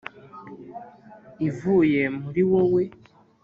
'ivuye 1.45 2.01
muri 2.21 2.41
wowe 2.51 2.83